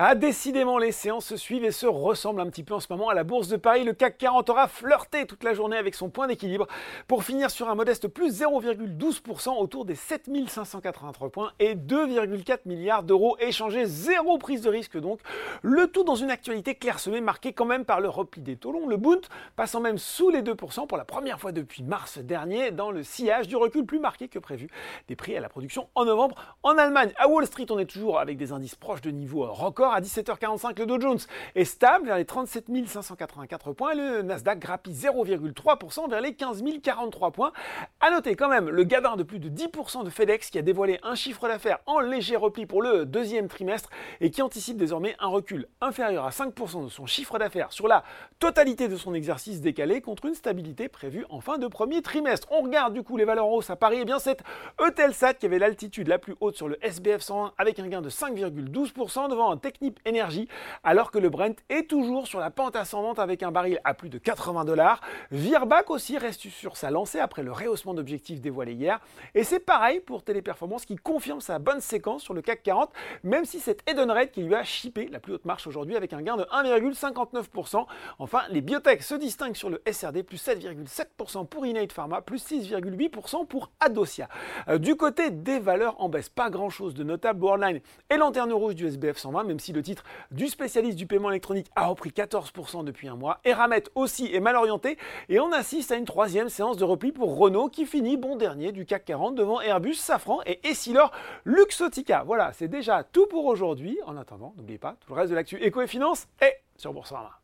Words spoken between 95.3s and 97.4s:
on assiste à une troisième séance de repli pour